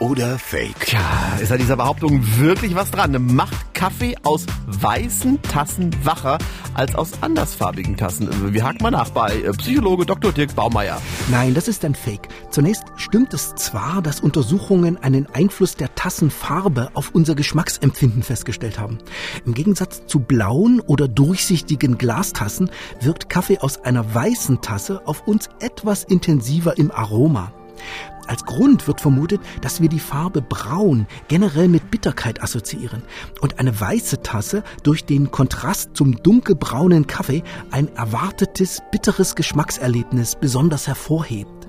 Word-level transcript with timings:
oder 0.00 0.38
Fake? 0.38 0.86
Tja, 0.86 0.98
ist 1.40 1.52
an 1.52 1.58
dieser 1.58 1.76
Behauptung 1.76 2.20
wirklich 2.38 2.74
was 2.74 2.90
dran? 2.90 3.12
Macht 3.34 3.74
Kaffee 3.74 4.16
aus 4.24 4.46
weißen 4.66 5.40
Tassen 5.42 5.90
wacher 6.04 6.38
als 6.74 6.94
aus 6.94 7.12
andersfarbigen 7.20 7.96
Tassen? 7.96 8.52
Wir 8.52 8.64
haken 8.64 8.82
mal 8.82 8.90
nach 8.90 9.10
bei 9.10 9.36
äh, 9.36 9.52
Psychologe 9.52 10.06
Dr. 10.06 10.32
Dirk 10.32 10.54
Baumeier. 10.56 11.00
Nein, 11.30 11.54
das 11.54 11.68
ist 11.68 11.84
ein 11.84 11.94
Fake. 11.94 12.28
Zunächst 12.50 12.84
stimmt 12.96 13.34
es 13.34 13.54
zwar, 13.54 14.02
dass 14.02 14.20
Untersuchungen 14.20 14.96
einen 14.96 15.26
Einfluss 15.32 15.76
der 15.76 15.94
Tassenfarbe 15.94 16.90
auf 16.94 17.10
unser 17.14 17.34
Geschmacksempfinden 17.34 18.22
festgestellt 18.22 18.78
haben. 18.78 18.98
Im 19.44 19.54
Gegensatz 19.54 20.06
zu 20.06 20.20
blauen 20.20 20.80
oder 20.80 21.08
durchsichtigen 21.08 21.98
Glastassen 21.98 22.70
wirkt 23.00 23.28
Kaffee 23.28 23.58
aus 23.58 23.84
einer 23.84 24.14
weißen 24.14 24.62
Tasse 24.62 25.06
auf 25.06 25.26
uns 25.28 25.50
etwas 25.60 26.04
intensiver 26.04 26.78
im 26.78 26.90
Aroma. 26.90 27.52
Als 28.26 28.44
Grund 28.44 28.86
wird 28.86 29.00
vermutet, 29.00 29.40
dass 29.60 29.80
wir 29.80 29.88
die 29.88 29.98
Farbe 29.98 30.40
Braun 30.40 31.06
generell 31.28 31.68
mit 31.68 31.90
Bitterkeit 31.90 32.42
assoziieren 32.42 33.02
und 33.40 33.58
eine 33.58 33.80
weiße 33.80 34.22
Tasse 34.22 34.62
durch 34.84 35.04
den 35.04 35.30
Kontrast 35.30 35.96
zum 35.96 36.22
dunkelbraunen 36.22 37.06
Kaffee 37.06 37.42
ein 37.70 37.88
erwartetes 37.96 38.82
bitteres 38.92 39.34
Geschmackserlebnis 39.34 40.36
besonders 40.36 40.86
hervorhebt. 40.86 41.59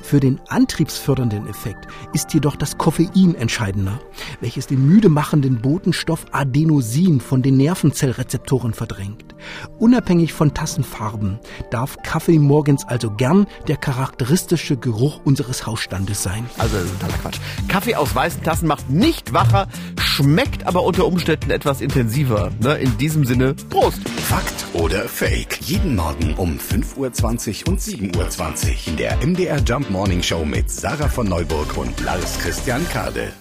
Für 0.00 0.20
den 0.20 0.40
antriebsfördernden 0.48 1.48
Effekt 1.48 1.86
ist 2.12 2.32
jedoch 2.34 2.56
das 2.56 2.78
Koffein 2.78 3.34
entscheidender, 3.34 4.00
welches 4.40 4.66
den 4.66 4.86
müde 4.86 5.08
machenden 5.08 5.60
Botenstoff 5.60 6.26
Adenosin 6.32 7.20
von 7.20 7.42
den 7.42 7.56
Nervenzellrezeptoren 7.56 8.72
verdrängt. 8.72 9.34
Unabhängig 9.78 10.32
von 10.32 10.54
Tassenfarben 10.54 11.38
darf 11.70 11.96
Kaffee 12.02 12.38
morgens 12.38 12.84
also 12.86 13.10
gern 13.10 13.46
der 13.68 13.76
charakteristische 13.76 14.76
Geruch 14.76 15.20
unseres 15.24 15.66
Hausstandes 15.66 16.22
sein. 16.22 16.46
Also, 16.58 16.76
das 16.76 16.84
ist 16.84 16.92
totaler 17.00 17.18
Quatsch. 17.18 17.38
Kaffee 17.68 17.94
aus 17.94 18.14
weißen 18.14 18.42
Tassen 18.42 18.68
macht 18.68 18.90
nicht 18.90 19.32
wacher, 19.32 19.68
schmeckt 20.16 20.66
aber 20.66 20.82
unter 20.84 21.06
Umständen 21.06 21.50
etwas 21.50 21.82
intensiver. 21.82 22.50
Ne? 22.60 22.78
In 22.78 22.96
diesem 22.96 23.26
Sinne, 23.26 23.54
Prost! 23.68 24.00
Fakt 24.08 24.64
oder 24.72 25.08
Fake? 25.08 25.58
Jeden 25.60 25.94
Morgen 25.94 26.34
um 26.36 26.58
5.20 26.58 27.66
Uhr 27.66 27.72
und 27.72 27.80
7.20 27.80 28.16
Uhr 28.16 28.74
in 28.86 28.96
der 28.96 29.16
MDR 29.18 29.58
Jump 29.58 29.90
Morning 29.90 30.22
Show 30.22 30.44
mit 30.44 30.70
Sarah 30.70 31.08
von 31.08 31.28
Neuburg 31.28 31.76
und 31.76 32.00
Lars 32.00 32.38
Christian 32.38 32.88
Kade. 32.88 33.32